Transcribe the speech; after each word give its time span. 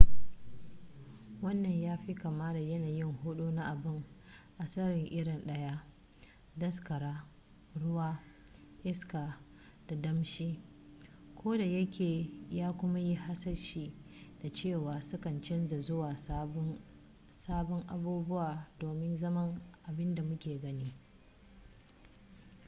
wannan 1.41 1.81
ya 1.81 1.97
fi 1.97 2.13
kama 2.15 2.53
da 2.53 2.59
yanayi 2.59 3.01
hudu 3.03 3.51
na 3.51 3.65
abu 3.65 4.03
a 4.57 4.65
tsari 4.65 5.05
iri 5.07 5.37
daya: 5.45 5.83
daskara 6.57 7.25
ruwa 7.75 8.19
iska 8.83 9.39
da 9.87 9.95
damshi 9.95 10.59
ko 11.43 11.57
da 11.57 11.63
yake 11.65 12.29
ya 12.49 12.71
kuma 12.73 12.99
yi 12.99 13.15
hasashe 13.15 13.93
da 14.43 14.49
cewa 14.49 15.01
su 15.01 15.17
kan 15.19 15.41
canza 15.41 15.79
zuwa 15.79 16.17
sabbin 17.29 17.83
abubuwa 17.87 18.67
domin 18.79 19.17
zama 19.17 19.61
abin 19.85 20.15
da 20.15 20.23
muke 20.23 20.59
gani 20.59 20.93